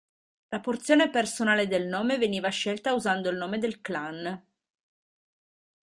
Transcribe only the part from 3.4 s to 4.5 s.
del clan.